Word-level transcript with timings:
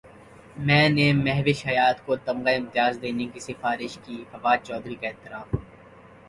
میں 0.67 0.87
نے 0.89 1.05
مہوش 1.15 1.59
حیات 1.67 1.97
کو 2.05 2.15
تمغہ 2.25 2.53
امتیاز 2.55 2.93
دینے 3.01 3.25
کی 3.33 3.39
سفارش 3.39 3.97
کی 4.05 4.17
فواد 4.31 4.57
چوہدری 4.67 4.95
کا 5.01 5.07
اعتراف 5.07 5.55